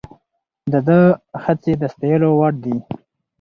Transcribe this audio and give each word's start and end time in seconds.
د 0.71 0.73
ده 0.87 0.99
هڅې 1.43 1.73
د 1.81 1.83
ستایلو 1.93 2.29
وړ 2.39 2.53
دي. 2.63 2.77